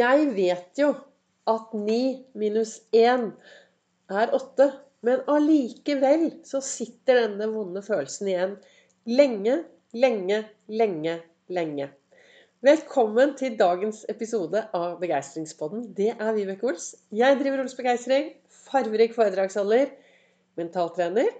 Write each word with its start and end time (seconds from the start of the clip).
Jeg 0.00 0.28
vet 0.32 0.78
jo 0.80 0.92
at 1.50 1.72
9 1.76 1.94
minus 2.38 2.76
1 2.94 3.32
er 4.08 4.32
8. 4.36 4.68
Men 5.04 5.24
allikevel 5.32 6.26
så 6.46 6.60
sitter 6.64 7.24
denne 7.24 7.48
vonde 7.50 7.82
følelsen 7.84 8.28
igjen 8.30 8.54
lenge, 9.08 9.56
lenge, 9.96 10.38
lenge, 10.68 11.16
lenge. 11.52 11.88
Velkommen 12.64 13.34
til 13.40 13.58
dagens 13.60 14.02
episode 14.12 14.62
av 14.76 14.98
Begeistringspodden. 15.02 15.86
Det 15.96 16.12
er 16.14 16.34
Vibeke 16.36 16.70
Ols. 16.70 16.92
Jeg 17.12 17.40
driver 17.40 17.64
Ols 17.64 17.76
Begeistring. 17.76 18.34
Farverik 18.70 19.16
foredragsholder. 19.16 19.90
Mentaltrener. 20.60 21.32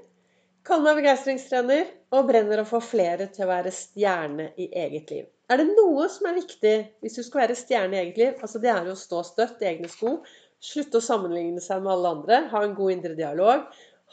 Kaller 0.67 0.91
meg 0.91 1.05
begeistringstrener 1.05 1.87
og 2.17 2.27
brenner 2.29 2.61
å 2.65 2.69
få 2.69 2.83
flere 2.85 3.31
til 3.33 3.47
å 3.47 3.53
være 3.55 3.73
stjerne 3.73 4.51
i 4.61 4.73
eget 4.83 5.13
liv. 5.15 5.29
Er 5.51 5.59
det 5.59 5.71
noe 5.73 6.07
som 6.13 6.29
er 6.31 6.39
viktig 6.39 6.75
hvis 7.03 7.19
du 7.19 7.25
skal 7.27 7.45
være 7.45 7.59
stjerne 7.59 7.97
i 7.97 8.03
eget 8.05 8.19
liv, 8.21 8.35
altså 8.39 8.61
det 8.63 8.71
er 8.71 8.87
jo 8.87 8.95
å 8.95 9.01
stå 9.01 9.23
støtt 9.27 9.63
i 9.65 9.71
egne 9.73 9.91
sko, 9.91 10.21
slutte 10.63 11.01
å 11.01 11.05
sammenligne 11.05 11.63
seg 11.65 11.83
med 11.83 11.95
alle 11.95 12.13
andre, 12.17 12.43
ha 12.53 12.61
en 12.63 12.77
god 12.79 12.95
indre 12.95 13.17
dialog, 13.19 13.65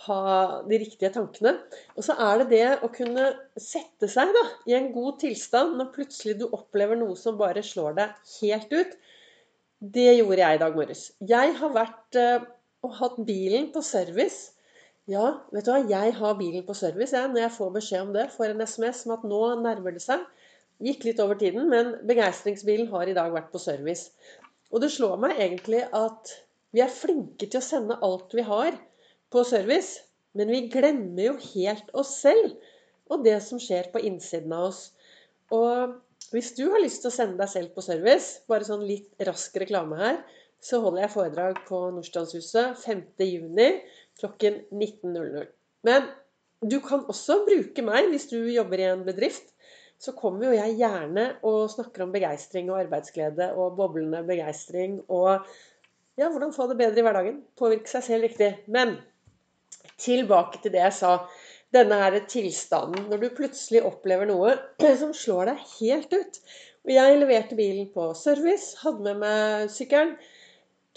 ha 0.06 0.22
de 0.70 0.80
riktige 0.82 1.12
tankene. 1.14 1.56
Og 1.98 2.06
så 2.06 2.16
er 2.22 2.42
det 2.42 2.48
det 2.54 2.66
å 2.86 2.90
kunne 2.94 3.30
sette 3.60 4.10
seg 4.12 4.34
da, 4.34 4.44
i 4.70 4.76
en 4.78 4.92
god 4.96 5.20
tilstand 5.24 5.78
når 5.78 5.94
plutselig 5.96 6.38
du 6.42 6.48
opplever 6.48 7.00
noe 7.00 7.18
som 7.20 7.40
bare 7.40 7.66
slår 7.66 7.98
deg 7.98 8.36
helt 8.40 8.74
ut. 8.74 8.94
Det 9.78 10.10
gjorde 10.18 10.42
jeg 10.42 10.58
i 10.58 10.62
dag 10.62 10.78
morges. 10.78 11.08
Jeg 11.30 11.58
har 11.60 11.74
vært 11.74 12.18
uh, 12.18 12.46
og 12.86 12.96
hatt 12.98 13.18
bilen 13.28 13.70
på 13.74 13.84
service. 13.86 14.54
Ja, 15.10 15.38
vet 15.54 15.66
du 15.66 15.72
hva, 15.72 15.82
jeg 15.88 16.16
har 16.18 16.40
bilen 16.40 16.66
på 16.68 16.76
service 16.78 17.16
jeg, 17.16 17.30
når 17.32 17.46
jeg 17.46 17.56
får 17.58 17.74
beskjed 17.78 18.06
om 18.08 18.14
det. 18.16 18.28
Får 18.34 18.54
en 18.54 18.66
SMS 18.66 19.06
om 19.08 19.16
at 19.18 19.26
nå 19.28 19.42
nærmer 19.64 19.96
det 19.96 20.04
seg. 20.04 20.26
Gikk 20.84 21.08
litt 21.08 21.22
over 21.24 21.40
tiden, 21.40 21.70
men 21.72 21.96
begeistringsbilen 22.06 22.92
har 22.92 23.10
i 23.10 23.16
dag 23.18 23.32
vært 23.34 23.50
på 23.54 23.62
service. 23.62 24.12
Og 24.70 24.84
det 24.84 24.92
slår 24.94 25.18
meg 25.24 25.40
egentlig 25.42 25.86
at 25.96 26.34
vi 26.76 26.84
er 26.84 26.94
flinke 26.94 27.48
til 27.48 27.62
å 27.62 27.66
sende 27.66 27.98
alt 28.06 28.36
vi 28.36 28.46
har 28.46 28.76
på 29.34 29.44
service, 29.48 30.04
men 30.38 30.52
vi 30.54 30.68
glemmer 30.70 31.32
jo 31.32 31.38
helt 31.56 31.90
oss 31.98 32.12
selv 32.22 32.54
og 33.08 33.24
det 33.26 33.38
som 33.42 33.60
skjer 33.62 33.90
på 33.94 34.02
innsiden 34.06 34.54
av 34.54 34.68
oss. 34.70 34.82
Og 35.56 35.96
hvis 36.36 36.52
du 36.58 36.66
har 36.74 36.84
lyst 36.84 37.02
til 37.04 37.10
å 37.10 37.16
sende 37.16 37.40
deg 37.40 37.50
selv 37.50 37.74
på 37.74 37.84
service, 37.86 38.42
bare 38.52 38.68
sånn 38.68 38.84
litt 38.86 39.28
rask 39.28 39.56
reklame 39.58 39.98
her, 39.98 40.22
så 40.62 40.82
holder 40.84 41.06
jeg 41.06 41.14
foredrag 41.14 41.60
på 41.68 41.82
Nordstrandshuset 41.96 42.82
5.6 42.84 43.82
klokken 44.20 44.62
19.00. 44.74 45.48
Men 45.88 46.10
du 46.66 46.80
kan 46.84 47.06
også 47.08 47.44
bruke 47.48 47.86
meg 47.86 48.10
hvis 48.12 48.28
du 48.32 48.40
jobber 48.50 48.82
i 48.82 48.90
en 48.90 49.06
bedrift 49.08 49.54
så 49.98 50.14
kommer 50.18 50.48
jo 50.48 50.58
jeg 50.58 50.78
gjerne 50.78 51.26
og 51.48 51.72
snakker 51.74 52.06
om 52.06 52.14
begeistring 52.14 52.70
og 52.70 52.82
arbeidsglede 52.84 53.50
og 53.58 53.76
boblende 53.80 54.22
begeistring 54.28 55.00
og 55.08 55.48
ja, 56.18 56.30
hvordan 56.30 56.54
få 56.54 56.66
det 56.70 56.80
bedre 56.80 57.02
i 57.02 57.06
hverdagen. 57.06 57.42
Påvirke 57.58 57.90
seg 57.92 58.06
selv 58.06 58.26
riktig. 58.26 58.50
Men 58.74 58.96
tilbake 60.02 60.62
til 60.64 60.74
det 60.74 60.82
jeg 60.82 60.98
sa. 61.00 61.14
Denne 61.74 61.98
her 62.00 62.16
tilstanden 62.32 63.10
når 63.12 63.22
du 63.22 63.28
plutselig 63.36 63.84
opplever 63.86 64.30
noe 64.30 64.56
som 65.02 65.14
slår 65.14 65.52
deg 65.52 65.66
helt 65.78 66.16
ut. 66.16 66.42
Og 66.88 66.94
jeg 66.96 67.20
leverte 67.20 67.58
bilen 67.60 67.90
på 67.92 68.14
service, 68.16 68.78
hadde 68.80 69.04
med 69.04 69.22
meg 69.26 69.72
sykkelen. 69.74 70.16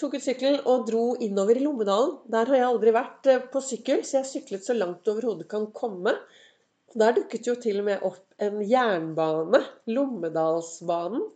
Tok 0.01 0.15
ut 0.17 0.25
sykkelen 0.25 0.61
og 0.71 0.87
dro 0.89 1.03
innover 1.21 1.59
i 1.59 1.65
Lommedalen. 1.65 2.21
Der 2.31 2.49
har 2.49 2.57
jeg 2.57 2.69
aldri 2.69 2.93
vært 2.95 3.27
eh, 3.29 3.43
på 3.53 3.61
sykkel, 3.65 4.05
så 4.07 4.21
jeg 4.21 4.31
syklet 4.31 4.65
så 4.65 4.77
langt 4.77 5.09
overhodet 5.11 5.49
kan 5.51 5.67
komme. 5.77 6.15
Der 6.99 7.15
dukket 7.15 7.47
jo 7.47 7.55
til 7.61 7.81
og 7.83 7.87
med 7.87 8.03
opp 8.07 8.43
en 8.43 8.61
jernbane, 8.67 9.61
Lommedalsbanen. 9.87 11.29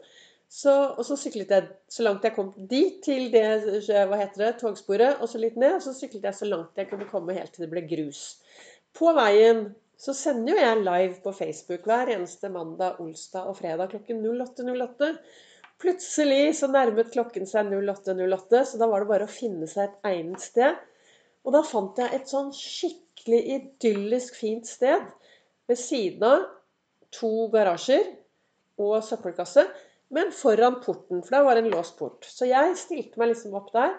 Så, 0.55 0.73
og 0.95 1.03
så 1.07 1.17
syklet 1.19 1.51
jeg 1.51 1.71
så 1.91 2.05
langt 2.07 2.25
jeg 2.27 2.35
kom 2.37 2.53
dit, 2.71 3.01
til 3.03 3.31
det 3.33 3.43
hva 3.91 4.19
heter 4.21 4.45
det, 4.45 4.51
togsporet, 4.61 5.19
og 5.19 5.31
så 5.31 5.41
litt 5.43 5.57
ned. 5.59 5.79
Og 5.79 5.83
så 5.87 5.95
syklet 5.97 6.27
jeg 6.29 6.39
så 6.39 6.49
langt 6.51 6.79
jeg 6.79 6.91
kunne 6.91 7.09
komme 7.11 7.35
helt 7.35 7.55
til 7.55 7.67
det 7.67 7.73
ble 7.73 7.83
grus. 7.91 8.23
På 8.95 9.11
veien 9.17 9.67
så 9.99 10.15
sender 10.15 10.55
jo 10.55 10.61
jeg 10.61 10.83
live 10.83 11.19
på 11.25 11.33
Facebook 11.35 11.87
hver 11.89 12.13
eneste 12.15 12.51
mandag, 12.53 13.01
olsdag 13.03 13.51
og 13.51 13.59
fredag 13.59 13.95
klokken 13.95 14.23
08.08. 14.27 14.71
08. 14.75 15.11
Plutselig 15.83 16.55
så 16.61 16.69
nærmet 16.71 17.11
klokken 17.15 17.49
seg 17.51 17.71
08.08, 17.71 18.15
08, 18.23 18.63
så 18.71 18.81
da 18.81 18.89
var 18.91 19.03
det 19.03 19.11
bare 19.11 19.27
å 19.27 19.35
finne 19.35 19.67
seg 19.71 19.89
et 19.89 20.11
egnet 20.11 20.43
sted. 20.43 20.79
Og 21.45 21.55
da 21.55 21.63
fant 21.67 21.99
jeg 22.01 22.15
et 22.15 22.31
sånn 22.31 22.55
skikkelig 22.57 23.43
idyllisk 23.59 24.39
fint 24.39 24.71
sted 24.71 25.03
ved 25.69 25.81
siden 25.81 26.27
av 26.29 26.47
to 27.15 27.49
garasjer 27.53 28.07
og 28.81 28.99
søppelkasse, 29.07 29.65
men 30.15 30.33
foran 30.35 30.81
porten, 30.83 31.23
for 31.23 31.37
der 31.37 31.47
var 31.47 31.59
en 31.59 31.71
låst 31.73 31.97
port. 31.99 32.27
Så 32.27 32.49
jeg 32.51 32.77
stilte 32.79 33.21
meg 33.21 33.33
liksom 33.33 33.55
opp 33.59 33.71
der, 33.75 33.95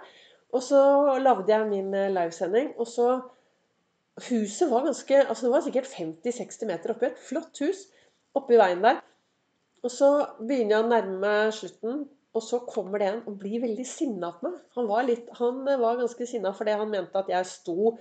og 0.55 0.63
så 0.63 0.81
lagde 1.19 1.51
jeg 1.51 1.67
min 1.69 1.93
eh, 1.95 2.11
livesending. 2.13 2.75
Og 2.79 2.87
så 2.87 3.09
Huset 4.29 4.69
var 4.71 4.85
ganske 4.85 5.17
Altså 5.27 5.45
det 5.45 5.51
var 5.51 5.63
sikkert 5.65 5.87
50-60 5.91 6.67
meter 6.69 6.93
oppi. 6.93 7.09
Et 7.09 7.23
flott 7.29 7.59
hus 7.59 7.81
oppi 8.35 8.55
veien 8.55 8.83
der. 8.83 9.01
Og 9.83 9.91
så 9.91 10.07
begynner 10.39 10.77
jeg 10.77 10.85
å 10.85 10.87
nærme 10.87 11.17
meg 11.19 11.49
slutten, 11.53 12.05
og 12.35 12.43
så 12.43 12.61
kommer 12.67 12.99
det 12.99 13.09
en 13.09 13.19
og 13.29 13.35
blir 13.41 13.61
veldig 13.63 13.85
sinna 13.87 14.31
på 14.37 14.47
meg. 14.47 14.55
Han 14.77 14.87
var, 14.87 15.03
litt, 15.07 15.27
han 15.39 15.59
var 15.67 15.99
ganske 15.99 16.27
sinna 16.27 16.53
fordi 16.55 16.77
han 16.79 16.91
mente 16.91 17.19
at 17.19 17.29
jeg 17.31 17.49
sto 17.51 17.93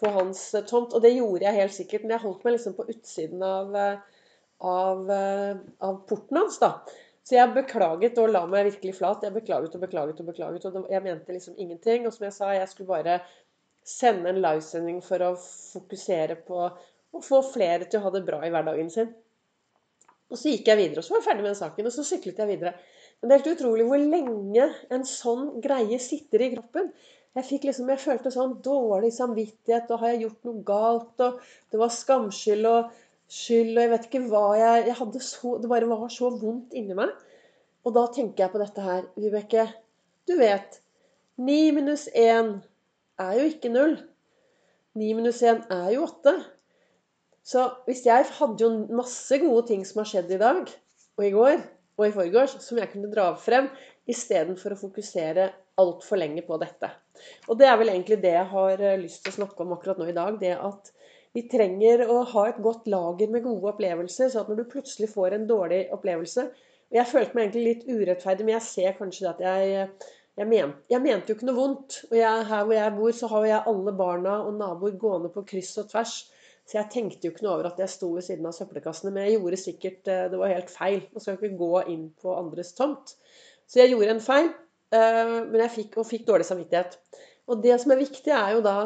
på 0.00 0.12
hans 0.14 0.42
eh, 0.54 0.64
tomt. 0.68 0.94
Og 0.94 1.04
det 1.04 1.14
gjorde 1.16 1.46
jeg 1.46 1.58
helt 1.58 1.76
sikkert, 1.76 2.06
men 2.06 2.16
jeg 2.16 2.24
holdt 2.24 2.46
meg 2.46 2.56
liksom 2.56 2.76
på 2.78 2.86
utsiden 2.92 3.44
av, 3.44 3.76
eh, 3.76 4.24
av, 4.72 5.04
eh, 5.14 5.60
av 5.88 6.00
porten 6.08 6.40
hans. 6.42 6.58
da. 6.62 6.72
Så 7.28 7.36
jeg 7.36 7.52
beklaget 7.52 8.18
og 8.22 8.30
la 8.32 8.46
meg 8.48 8.70
virkelig 8.70 8.94
flat. 8.96 9.26
Jeg 9.26 9.34
beklaget 9.34 9.74
og 9.76 9.84
beklaget 9.84 10.20
og 10.22 10.30
beklaget. 10.30 10.64
Og 10.64 10.88
jeg 10.88 11.04
mente 11.04 11.34
liksom 11.34 11.58
ingenting. 11.60 12.06
Og 12.08 12.14
som 12.14 12.24
jeg 12.24 12.36
sa, 12.38 12.52
jeg 12.56 12.70
skulle 12.70 12.88
bare 12.88 13.18
sende 13.84 14.30
en 14.30 14.40
livesending 14.40 15.02
for 15.04 15.24
å 15.24 15.34
fokusere 15.36 16.38
på 16.46 16.62
å 16.68 17.22
få 17.24 17.42
flere 17.44 17.84
til 17.84 18.00
å 18.00 18.06
ha 18.06 18.12
det 18.14 18.24
bra 18.24 18.40
i 18.44 18.52
hverdagen 18.52 18.88
sin. 18.92 19.12
Og 20.28 20.36
så 20.36 20.52
gikk 20.52 20.68
jeg 20.68 20.76
videre, 20.76 21.00
og 21.00 21.06
så 21.06 21.14
var 21.14 21.22
jeg 21.22 21.26
ferdig 21.28 21.44
med 21.44 21.50
den 21.50 21.60
saken. 21.60 21.88
Og 21.88 21.94
så 21.94 22.04
syklet 22.04 22.40
jeg 22.42 22.50
videre. 22.50 22.74
Men 23.18 23.28
det 23.28 23.34
er 23.34 23.42
helt 23.42 23.54
utrolig 23.56 23.86
hvor 23.88 24.02
lenge 24.02 24.66
en 24.94 25.06
sånn 25.08 25.46
greie 25.64 25.98
sitter 26.02 26.44
i 26.44 26.50
kroppen. 26.52 26.90
Jeg 27.38 27.46
fikk 27.46 27.68
liksom, 27.68 27.90
jeg 27.92 28.02
følte 28.02 28.32
sånn 28.34 28.56
dårlig 28.64 29.12
samvittighet, 29.14 29.92
og 29.94 30.00
har 30.02 30.10
jeg 30.10 30.24
gjort 30.24 30.48
noe 30.48 30.62
galt? 30.66 31.22
Og 31.22 31.36
det 31.70 31.78
var 31.78 31.92
skamskyld 31.94 32.66
og 32.66 32.88
skyld, 33.30 33.76
og 33.76 33.82
jeg 33.84 33.92
vet 33.92 34.08
ikke 34.08 34.22
hva 34.32 34.42
jeg, 34.58 34.88
jeg 34.88 34.96
hadde 34.98 35.22
så, 35.22 35.52
Det 35.62 35.70
bare 35.70 35.90
var 35.90 36.10
så 36.10 36.32
vondt 36.34 36.74
inni 36.74 36.96
meg. 36.98 37.12
Og 37.86 37.94
da 37.94 38.08
tenker 38.10 38.44
jeg 38.44 38.54
på 38.54 38.62
dette 38.64 38.82
her, 38.82 39.06
Vibeke. 39.14 39.68
Du 40.26 40.34
vet, 40.40 40.80
9 41.38 41.58
minus 41.76 42.08
1 42.10 42.50
er 43.22 43.38
jo 43.38 43.46
ikke 43.52 43.70
0. 43.70 43.94
9 44.98 45.14
minus 45.20 45.38
1 45.46 45.68
er 45.78 45.92
jo 45.94 46.08
8. 46.08 46.34
Så 47.46 47.68
hvis 47.86 48.02
jeg 48.04 48.26
hadde 48.40 48.64
jo 48.66 48.72
masse 48.98 49.38
gode 49.40 49.68
ting 49.70 49.86
som 49.86 50.02
har 50.02 50.10
skjedd 50.10 50.34
i 50.34 50.42
dag 50.42 50.66
og 50.66 51.22
i 51.24 51.30
går 51.32 51.62
og 51.98 52.06
i 52.06 52.14
forgårs, 52.14 52.56
som 52.62 52.78
jeg 52.80 52.92
kunne 52.92 53.10
dra 53.12 53.32
frem, 53.38 53.68
istedenfor 54.08 54.74
å 54.74 54.80
fokusere 54.80 55.48
altfor 55.78 56.20
lenge 56.20 56.44
på 56.46 56.58
dette. 56.62 56.90
Og 57.48 57.58
det 57.58 57.66
er 57.68 57.76
vel 57.80 57.92
egentlig 57.92 58.20
det 58.22 58.34
jeg 58.36 58.50
har 58.52 58.84
eh, 58.84 59.00
lyst 59.00 59.24
til 59.24 59.34
å 59.34 59.38
snakke 59.40 59.64
om 59.64 59.74
akkurat 59.74 59.98
nå 60.00 60.08
i 60.08 60.16
dag. 60.16 60.38
Det 60.40 60.54
at 60.54 60.92
vi 61.36 61.44
trenger 61.50 62.06
å 62.10 62.22
ha 62.32 62.46
et 62.48 62.62
godt 62.64 62.88
lager 62.90 63.30
med 63.30 63.44
gode 63.44 63.74
opplevelser, 63.74 64.30
så 64.30 64.42
at 64.42 64.48
når 64.50 64.62
du 64.62 64.70
plutselig 64.72 65.10
får 65.12 65.36
en 65.36 65.50
dårlig 65.50 65.84
opplevelse 65.94 66.48
og 66.88 66.96
Jeg 66.96 67.04
følte 67.04 67.36
meg 67.36 67.42
egentlig 67.42 67.62
litt 67.66 67.82
urettferdig, 67.84 68.44
men 68.46 68.54
jeg 68.54 68.64
ser 68.64 68.94
kanskje 68.96 69.26
at 69.28 69.40
jeg 69.44 69.88
jeg, 70.38 70.46
men, 70.46 70.72
jeg 70.86 71.02
mente 71.02 71.32
jo 71.32 71.34
ikke 71.36 71.48
noe 71.48 71.56
vondt. 71.56 71.96
Og 72.08 72.16
jeg, 72.16 72.44
her 72.48 72.64
hvor 72.64 72.76
jeg 72.76 72.94
bor, 72.94 73.14
så 73.18 73.30
har 73.32 73.46
jeg 73.48 73.62
alle 73.72 73.94
barna 73.98 74.36
og 74.46 74.54
naboer 74.54 74.94
gående 75.00 75.30
på 75.34 75.42
kryss 75.50 75.72
og 75.82 75.88
tvers. 75.90 76.12
Så 76.68 76.76
jeg 76.76 76.90
tenkte 76.92 77.24
jo 77.24 77.32
ikke 77.32 77.46
noe 77.46 77.54
over 77.56 77.70
at 77.70 77.78
jeg 77.80 77.88
sto 77.88 78.10
ved 78.12 78.26
siden 78.26 78.46
av 78.48 78.52
søppelkassene. 78.52 79.12
Men 79.14 79.24
jeg 79.24 79.38
gjorde 79.38 79.60
sikkert 79.62 80.10
eh, 80.12 80.26
Det 80.28 80.40
var 80.40 80.52
helt 80.52 80.72
feil. 80.72 81.00
Man 81.14 81.24
skal 81.24 81.38
ikke 81.38 81.56
gå 81.56 81.70
inn 81.94 82.08
på 82.20 82.34
andres 82.36 82.74
tomt. 82.76 83.14
Så 83.68 83.80
jeg 83.80 83.94
gjorde 83.94 84.16
en 84.18 84.24
feil. 84.24 84.50
Eh, 84.92 85.34
men 85.48 85.62
jeg 85.64 85.74
fikk, 85.78 85.96
og 86.00 86.08
fikk 86.08 86.26
dårlig 86.28 86.48
samvittighet. 86.48 86.98
Og 87.48 87.62
det 87.64 87.78
som 87.80 87.94
er 87.94 88.02
viktig, 88.02 88.32
er 88.36 88.58
jo 88.58 88.64
da 88.64 88.78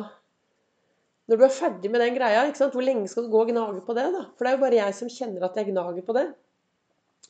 Når 1.31 1.39
du 1.39 1.45
er 1.47 1.55
ferdig 1.55 1.91
med 1.91 2.03
den 2.03 2.15
greia, 2.15 2.47
hvor 2.51 2.83
lenge 2.83 3.09
skal 3.09 3.27
du 3.27 3.31
gå 3.33 3.41
og 3.41 3.51
gnage 3.51 3.83
på 3.87 3.95
det? 3.99 4.09
da? 4.15 4.25
For 4.37 4.45
det 4.45 4.51
er 4.51 4.57
jo 4.57 4.63
bare 4.63 4.79
jeg 4.79 4.95
som 4.99 5.11
kjenner 5.11 5.47
at 5.47 5.57
jeg 5.57 5.71
gnager 5.71 6.03
på 6.07 6.17
det. 6.17 6.27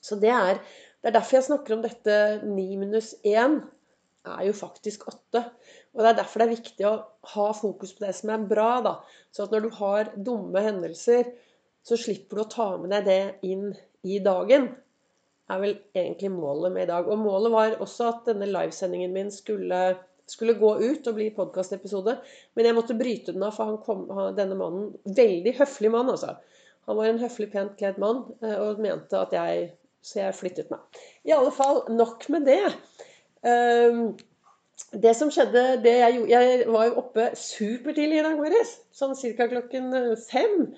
Så 0.03 0.17
det 0.21 0.33
er, 0.33 0.61
det 1.01 1.11
er 1.11 1.17
derfor 1.17 1.37
jeg 1.37 1.47
snakker 1.47 1.77
om 1.77 1.85
dette 1.85 2.17
9 2.43 2.65
minus 2.81 3.13
1 3.23 3.61
er 4.29 4.45
jo 4.47 4.55
faktisk 4.57 5.07
åtte. 5.11 5.43
Og 5.93 6.03
det 6.03 6.11
er 6.13 6.19
derfor 6.21 6.43
det 6.43 6.47
er 6.47 6.57
viktig 6.57 6.87
å 6.89 6.93
ha 7.35 7.49
fokus 7.57 7.95
på 7.97 8.07
det 8.07 8.15
som 8.17 8.33
er 8.35 8.47
bra. 8.49 8.71
da. 8.85 8.95
Så 9.35 9.47
at 9.47 9.55
når 9.55 9.67
du 9.67 9.75
har 9.79 10.13
dumme 10.17 10.63
hendelser, 10.65 11.33
så 11.83 11.99
slipper 11.99 12.39
du 12.39 12.45
å 12.45 12.53
ta 12.53 12.69
med 12.79 12.93
deg 12.95 13.09
det 13.09 13.51
inn 13.51 13.73
i 14.07 14.19
dagen 14.23 14.69
Det 14.73 15.57
er 15.57 15.61
vel 15.63 15.75
egentlig 15.99 16.31
målet 16.33 16.73
med 16.73 16.87
i 16.87 16.91
dag. 16.93 17.09
Og 17.11 17.19
målet 17.21 17.53
var 17.53 17.77
også 17.83 18.09
at 18.09 18.31
denne 18.31 18.49
livesendingen 18.49 19.13
min 19.13 19.31
skulle, 19.35 19.81
skulle 20.31 20.57
gå 20.57 20.71
ut 20.81 21.11
og 21.11 21.19
bli 21.19 21.29
podkastepisode. 21.35 22.15
Men 22.55 22.69
jeg 22.69 22.79
måtte 22.79 22.97
bryte 22.97 23.35
den 23.35 23.45
av, 23.45 23.57
for 23.59 23.77
kom, 23.85 24.07
denne 24.39 24.57
mannen 24.57 24.93
Veldig 25.05 25.57
høflig 25.59 25.91
mann, 25.93 26.15
altså. 26.15 26.39
Han 26.89 26.99
var 26.99 27.11
en 27.11 27.21
høflig, 27.21 27.51
pent 27.53 27.77
kledd 27.79 28.01
mann 28.03 28.25
eh, 28.43 28.57
og 28.59 28.81
mente 28.83 29.19
at 29.19 29.35
jeg 29.37 29.71
Så 30.03 30.19
jeg 30.19 30.35
flyttet 30.35 30.71
meg. 30.73 30.81
I 31.29 31.35
alle 31.37 31.53
fall, 31.55 31.85
nok 31.95 32.25
med 32.35 32.49
det. 32.49 32.73
Ehm, 33.43 34.13
det 34.93 35.13
som 35.19 35.31
skjedde 35.33 35.63
det 35.85 35.95
jeg, 35.99 36.17
gjorde, 36.17 36.33
jeg 36.33 36.67
var 36.71 36.89
jo 36.89 36.99
oppe 37.03 37.29
supertidlig 37.39 38.21
i 38.21 38.25
dag 38.27 38.37
morges, 38.39 38.75
sånn 38.95 39.15
ca. 39.19 39.49
klokken 39.51 39.89
eh, 39.99 40.13
fem. 40.21 40.73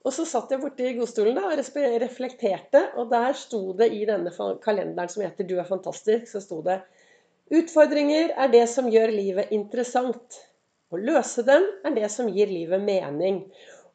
Og 0.00 0.14
så 0.16 0.24
satt 0.24 0.52
jeg 0.52 0.62
borti 0.62 0.94
godstolen 0.96 1.36
da, 1.36 1.50
og 1.50 1.58
reflekterte, 2.00 2.86
og 2.96 3.10
der 3.12 3.34
sto 3.36 3.74
det 3.76 3.90
i 3.92 4.06
denne 4.08 4.32
kalenderen 4.64 5.12
som 5.12 5.24
heter 5.24 5.44
'Du 5.44 5.58
er 5.58 5.68
fantastisk', 5.68 6.32
så 6.32 6.40
sto 6.40 6.62
det 6.64 6.80
Utfordringer 7.50 8.30
er 8.38 8.48
det 8.48 8.68
som 8.70 8.86
gjør 8.88 9.10
livet 9.10 9.50
interessant. 9.50 10.38
Å 10.94 10.96
løse 10.96 11.42
dem 11.42 11.64
er 11.84 11.96
det 11.96 12.10
som 12.10 12.28
gir 12.30 12.46
livet 12.46 12.80
mening. 12.80 13.42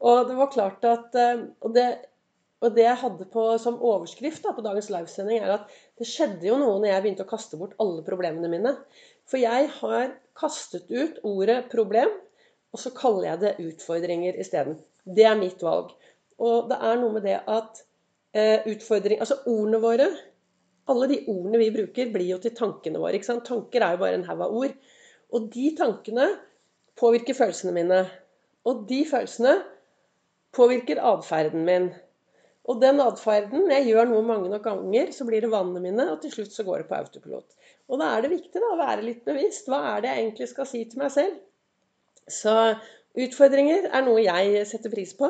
Og 0.03 0.27
det 0.27 0.35
var 0.35 0.51
klart 0.51 0.83
at 0.83 1.15
eh, 1.15 1.45
Og 1.61 1.73
det, 1.73 1.87
og 2.63 2.75
det 2.75 2.85
jeg 2.85 3.01
hadde 3.01 3.25
på, 3.29 3.43
som 3.61 3.81
overskrift 3.83 4.45
da, 4.45 4.53
på 4.55 4.63
dagens 4.65 4.87
livesending, 4.93 5.43
er 5.43 5.57
at 5.57 5.73
det 5.99 6.07
skjedde 6.07 6.47
jo 6.47 6.59
noe 6.61 6.79
når 6.79 6.89
jeg 6.89 7.03
begynte 7.03 7.25
å 7.25 7.29
kaste 7.29 7.59
bort 7.59 7.75
alle 7.83 8.03
problemene 8.07 8.51
mine. 8.51 8.71
For 9.29 9.41
jeg 9.41 9.69
har 9.81 10.13
kastet 10.37 10.87
ut 10.89 11.19
ordet 11.23 11.65
'problem', 11.71 12.15
og 12.73 12.79
så 12.79 12.91
kaller 12.95 13.27
jeg 13.29 13.39
det 13.43 13.55
'utfordringer' 13.59 14.39
isteden. 14.39 14.79
Det 15.05 15.25
er 15.25 15.37
mitt 15.39 15.61
valg. 15.63 15.91
Og 16.39 16.69
det 16.69 16.77
er 16.81 16.97
noe 16.99 17.15
med 17.15 17.23
det 17.23 17.37
at 17.47 17.83
eh, 18.35 18.65
utfordring 18.67 19.21
Altså 19.23 19.37
ordene 19.47 19.79
våre 19.79 20.09
Alle 20.91 21.07
de 21.07 21.21
ordene 21.31 21.57
vi 21.61 21.71
bruker, 21.73 22.11
blir 22.13 22.27
jo 22.29 22.37
til 22.37 22.53
tankene 22.53 22.99
våre. 23.01 23.15
ikke 23.17 23.25
sant? 23.25 23.45
Tanker 23.47 23.81
er 23.81 23.95
jo 23.95 24.01
bare 24.03 24.19
en 24.19 24.27
haug 24.27 24.41
av 24.45 24.51
ord. 24.53 24.73
Og 25.33 25.47
de 25.49 25.71
tankene 25.77 26.27
påvirker 26.99 27.33
følelsene 27.33 27.73
mine. 27.73 28.03
Og 28.69 28.83
de 28.89 28.99
følelsene 29.09 29.55
påvirker 30.53 31.01
atferden 31.01 31.65
min. 31.65 31.89
Og 32.65 32.81
den 32.81 33.01
atferden 33.03 33.69
Jeg 33.69 33.89
gjør 33.91 34.09
noe 34.09 34.25
mange 34.25 34.49
nok 34.49 34.65
ganger, 34.65 35.11
så 35.13 35.25
blir 35.27 35.43
det 35.45 35.51
vanene 35.53 35.81
mine, 35.83 36.07
og 36.11 36.21
til 36.23 36.33
slutt 36.33 36.53
så 36.55 36.65
går 36.65 36.81
det 36.81 36.89
på 36.89 36.97
autopilot. 36.97 37.57
Og 37.91 38.01
da 38.01 38.11
er 38.15 38.25
det 38.25 38.31
viktig 38.33 38.61
da, 38.61 38.71
å 38.73 38.79
være 38.79 39.05
litt 39.05 39.25
bevisst. 39.27 39.69
Hva 39.69 39.81
er 39.91 40.01
det 40.01 40.11
jeg 40.11 40.23
egentlig 40.23 40.47
skal 40.49 40.69
si 40.69 40.81
til 40.89 41.01
meg 41.03 41.11
selv? 41.13 41.35
Så 42.25 42.55
utfordringer 43.21 43.91
er 43.91 44.05
noe 44.05 44.23
jeg 44.23 44.63
setter 44.65 44.93
pris 44.93 45.13
på. 45.17 45.29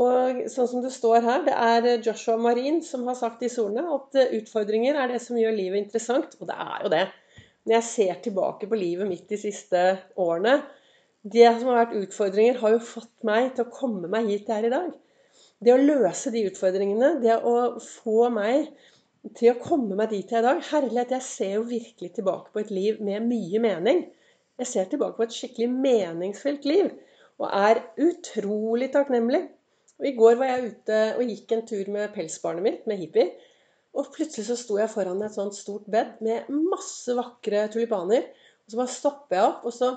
Og 0.00 0.42
sånn 0.50 0.68
som 0.70 0.82
det 0.82 0.90
står 0.94 1.22
her, 1.26 1.44
det 1.46 1.54
er 1.54 2.02
Joshua 2.06 2.36
Marin 2.38 2.78
som 2.86 3.06
har 3.10 3.18
sagt 3.18 3.42
i 3.42 3.50
solene 3.50 3.86
at 3.94 4.18
utfordringer 4.38 4.98
er 4.98 5.14
det 5.14 5.22
som 5.22 5.38
gjør 5.38 5.54
livet 5.54 5.84
interessant. 5.84 6.34
Og 6.42 6.50
det 6.50 6.58
er 6.58 6.84
jo 6.84 6.92
det. 6.94 7.04
Når 7.66 7.76
jeg 7.76 7.86
ser 7.86 8.20
tilbake 8.26 8.66
på 8.70 8.78
livet 8.78 9.06
mitt 9.06 9.26
de 9.28 9.36
siste 9.38 9.80
årene 10.18 10.62
Det 11.20 11.44
som 11.44 11.68
har 11.68 11.82
vært 11.82 11.98
utfordringer, 11.98 12.56
har 12.62 12.72
jo 12.72 12.78
fått 12.80 13.12
meg 13.28 13.50
til 13.52 13.66
å 13.66 13.72
komme 13.74 14.08
meg 14.08 14.30
hit 14.30 14.48
jeg 14.48 14.56
er 14.56 14.68
i 14.70 14.72
dag 14.72 14.90
det 15.64 15.74
å 15.74 15.80
løse 15.80 16.32
de 16.32 16.46
utfordringene, 16.48 17.18
det 17.22 17.36
å 17.44 17.76
få 17.84 18.30
meg 18.32 18.70
til 19.36 19.52
å 19.52 19.60
komme 19.60 19.96
meg 19.98 20.12
dit 20.14 20.30
jeg 20.30 20.38
er 20.38 20.44
i 20.44 20.48
dag 20.48 20.62
Herlighet, 20.70 21.12
jeg 21.12 21.26
ser 21.26 21.52
jo 21.58 21.68
virkelig 21.68 22.14
tilbake 22.16 22.52
på 22.54 22.62
et 22.62 22.72
liv 22.72 23.00
med 23.04 23.26
mye 23.28 23.60
mening. 23.60 24.06
Jeg 24.60 24.68
ser 24.70 24.88
tilbake 24.88 25.18
på 25.18 25.26
et 25.26 25.36
skikkelig 25.36 25.68
meningsfylt 25.72 26.68
liv 26.68 26.90
og 27.40 27.48
er 27.56 27.82
utrolig 28.00 28.90
takknemlig. 28.92 29.46
Og 30.00 30.08
I 30.08 30.16
går 30.16 30.36
var 30.40 30.50
jeg 30.50 30.72
ute 30.72 30.98
og 31.18 31.32
gikk 31.32 31.54
en 31.56 31.66
tur 31.68 31.92
med 31.92 32.12
pelsbarnet 32.14 32.64
mitt, 32.64 32.82
med 32.88 33.00
Hippie. 33.00 33.28
Og 33.96 34.08
plutselig 34.14 34.46
så 34.48 34.56
sto 34.56 34.76
jeg 34.80 34.92
foran 34.92 35.20
et 35.24 35.34
sånt 35.34 35.56
stort 35.56 35.88
bed 35.92 36.20
med 36.24 36.48
masse 36.52 37.12
vakre 37.16 37.66
tulipaner. 37.72 38.28
Og 38.64 38.72
så 38.72 38.80
bare 38.80 38.94
stopper 38.94 39.36
jeg 39.36 39.48
opp, 39.50 39.68
og 39.68 39.76
så 39.76 39.92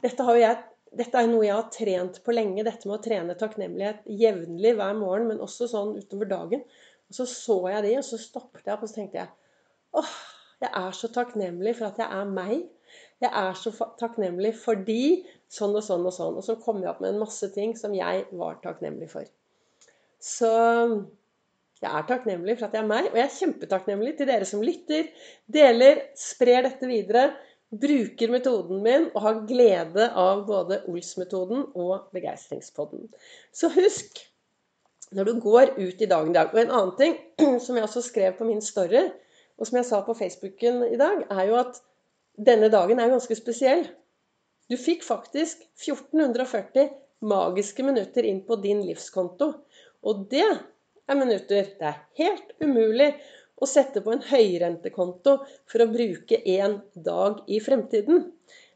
Dette 0.00 0.24
har 0.24 0.32
jo 0.32 0.40
jeg 0.40 0.60
dette 0.96 1.20
er 1.20 1.28
noe 1.30 1.44
jeg 1.46 1.54
har 1.54 1.68
trent 1.70 2.18
på 2.24 2.34
lenge, 2.34 2.64
dette 2.66 2.88
med 2.88 2.98
å 2.98 3.04
trene 3.04 3.36
takknemlighet 3.38 4.08
jevnlig 4.10 4.74
hver 4.78 4.96
morgen, 4.98 5.28
men 5.30 5.44
også 5.44 5.68
sånn 5.70 5.94
utover 6.00 6.30
dagen. 6.30 6.64
Og 7.10 7.18
så 7.20 7.26
så 7.30 7.56
jeg 7.70 7.86
de, 7.86 7.94
og 8.00 8.06
så 8.06 8.18
stoppet 8.18 8.66
jeg 8.66 8.74
opp, 8.74 8.82
og 8.86 8.90
så 8.90 8.98
tenkte 8.98 9.20
jeg 9.20 9.30
åh, 10.00 10.16
jeg 10.60 10.70
er 10.82 10.96
så 10.96 11.10
takknemlig 11.14 11.76
for 11.78 11.88
at 11.88 12.00
jeg 12.02 12.20
er 12.20 12.32
meg. 12.34 12.56
Jeg 13.22 13.30
er 13.42 13.54
så 13.58 13.72
takknemlig 14.00 14.52
fordi 14.58 15.02
sånn 15.50 15.76
og 15.78 15.84
sånn 15.86 16.04
og 16.06 16.14
sånn. 16.14 16.36
Og 16.40 16.46
så 16.46 16.58
kom 16.62 16.82
jeg 16.82 16.90
opp 16.90 17.00
med 17.02 17.14
en 17.14 17.22
masse 17.22 17.48
ting 17.54 17.76
som 17.78 17.94
jeg 17.96 18.26
var 18.36 18.58
takknemlig 18.64 19.08
for. 19.12 19.30
Så 20.20 20.50
jeg 21.80 21.88
er 21.88 22.08
takknemlig 22.08 22.58
for 22.58 22.68
at 22.68 22.76
jeg 22.76 22.84
er 22.84 22.90
meg, 22.90 23.08
og 23.08 23.16
jeg 23.16 23.24
er 23.24 23.36
kjempetakknemlig 23.38 24.16
til 24.18 24.28
dere 24.28 24.48
som 24.48 24.64
lytter, 24.64 25.06
deler, 25.48 26.02
sprer 26.18 26.66
dette 26.66 26.90
videre 26.90 27.30
bruker 27.70 28.32
metoden 28.32 28.82
min 28.82 29.06
og 29.14 29.22
har 29.24 29.42
glede 29.46 30.08
av 30.18 30.42
både 30.48 30.80
Ols-metoden 30.90 31.68
og 31.78 32.10
begeistringspodden. 32.14 33.06
Så 33.54 33.70
husk, 33.74 34.18
når 35.14 35.28
du 35.28 35.40
går 35.42 35.74
ut 35.78 36.02
i 36.02 36.08
dagen 36.10 36.30
i 36.30 36.38
dag 36.38 36.50
Og 36.50 36.58
en 36.58 36.70
annen 36.70 36.96
ting 36.98 37.16
som 37.64 37.76
jeg 37.76 37.86
også 37.86 38.02
skrev 38.06 38.34
på 38.38 38.48
min 38.48 38.62
story, 38.62 39.06
og 39.58 39.68
som 39.68 39.78
jeg 39.78 39.88
sa 39.90 40.00
på 40.06 40.16
Facebooken 40.16 40.82
i 40.88 40.98
dag, 40.98 41.24
er 41.30 41.46
jo 41.50 41.58
at 41.60 41.80
denne 42.40 42.70
dagen 42.72 42.98
er 42.98 43.12
ganske 43.12 43.36
spesiell. 43.36 43.84
Du 44.70 44.76
fikk 44.78 45.04
faktisk 45.04 45.62
1440 45.82 46.88
magiske 47.26 47.84
minutter 47.84 48.24
inn 48.24 48.40
på 48.46 48.56
din 48.62 48.80
livskonto. 48.86 49.52
Og 50.06 50.26
det 50.30 50.46
er 50.46 51.18
minutter 51.18 51.66
det 51.78 51.90
er 51.90 51.98
helt 52.20 52.54
umulig 52.62 53.10
å 53.60 53.68
sette 53.68 54.02
på 54.04 54.14
en 54.14 54.24
høyrentekonto 54.24 55.36
for 55.68 55.84
å 55.84 55.90
bruke 55.92 56.40
en 56.56 56.80
dag 56.94 57.44
i 57.46 57.60
fremtiden. 57.62 58.26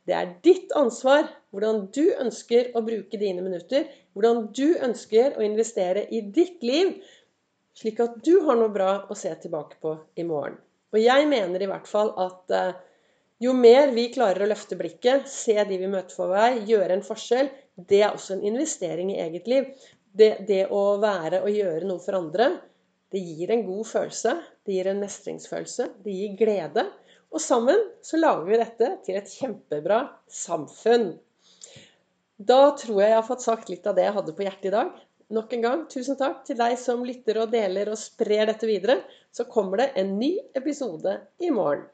Det 0.04 0.14
er 0.16 0.34
ditt 0.44 0.72
ansvar 0.76 1.26
hvordan 1.54 1.86
du 1.96 2.04
ønsker 2.20 2.72
å 2.76 2.82
bruke 2.84 3.20
dine 3.20 3.44
minutter, 3.44 3.86
hvordan 4.12 4.48
du 4.56 4.76
ønsker 4.84 5.38
å 5.38 5.44
investere 5.46 6.04
i 6.12 6.20
ditt 6.34 6.62
liv, 6.66 6.98
slik 7.74 8.02
at 8.04 8.20
du 8.26 8.36
har 8.44 8.58
noe 8.60 8.72
bra 8.74 8.92
å 9.08 9.16
se 9.18 9.32
tilbake 9.40 9.80
på 9.82 9.96
i 10.20 10.26
morgen. 10.28 10.58
Og 10.94 11.00
jeg 11.00 11.26
mener 11.26 11.62
i 11.64 11.70
hvert 11.70 11.88
fall 11.90 12.12
at 12.22 12.52
eh, 12.54 12.76
jo 13.42 13.54
mer 13.56 13.90
vi 13.96 14.06
klarer 14.14 14.44
å 14.44 14.50
løfte 14.52 14.76
blikket, 14.78 15.26
se 15.30 15.56
de 15.56 15.80
vi 15.80 15.90
møter 15.90 16.14
for 16.14 16.30
vei, 16.30 16.60
gjøre 16.68 16.94
en 16.98 17.06
forskjell, 17.06 17.50
det 17.74 18.04
er 18.04 18.12
også 18.12 18.36
en 18.36 18.44
investering 18.52 19.10
i 19.10 19.18
eget 19.24 19.48
liv. 19.50 19.72
Det, 20.14 20.44
det 20.46 20.68
å 20.70 20.84
være 21.02 21.40
og 21.42 21.50
gjøre 21.50 21.88
noe 21.88 22.02
for 22.04 22.20
andre, 22.20 22.52
det 23.14 23.22
gir 23.22 23.52
en 23.54 23.62
god 23.66 23.86
følelse, 23.86 24.34
det 24.66 24.74
gir 24.74 24.90
en 24.90 25.02
mestringsfølelse, 25.02 25.86
det 26.02 26.14
gir 26.16 26.34
glede. 26.40 26.88
Og 27.34 27.42
sammen 27.42 27.78
så 28.02 28.18
lager 28.18 28.48
vi 28.48 28.58
dette 28.58 28.90
til 29.06 29.18
et 29.18 29.30
kjempebra 29.30 30.00
samfunn. 30.30 31.12
Da 32.38 32.74
tror 32.74 32.98
jeg 32.98 33.12
jeg 33.12 33.20
har 33.20 33.26
fått 33.28 33.46
sagt 33.46 33.70
litt 33.70 33.86
av 33.86 33.94
det 33.94 34.08
jeg 34.08 34.16
hadde 34.18 34.34
på 34.34 34.46
hjertet 34.46 34.70
i 34.70 34.74
dag. 34.74 34.94
Nok 35.34 35.54
en 35.54 35.64
gang 35.64 35.84
tusen 35.90 36.18
takk 36.18 36.42
til 36.46 36.58
deg 36.58 36.74
som 36.78 37.04
lytter 37.06 37.38
og 37.44 37.52
deler 37.54 37.92
og 37.92 38.00
sprer 38.00 38.50
dette 38.50 38.68
videre. 38.68 38.98
Så 39.34 39.46
kommer 39.50 39.80
det 39.80 39.92
en 40.00 40.16
ny 40.18 40.34
episode 40.58 41.16
i 41.42 41.54
morgen. 41.54 41.86